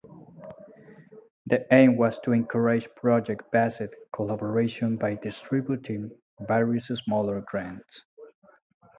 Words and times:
The 1.45 1.71
aim 1.71 1.95
was 1.95 2.17
to 2.21 2.31
encourage 2.31 2.89
project-based 2.95 3.93
collaborations 4.15 4.97
by 4.97 5.13
distributing 5.13 6.09
various 6.39 6.85
smaller 6.87 7.39
grants. 7.41 8.01